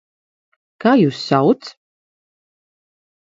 [0.85, 1.69] Kā jūs sauc?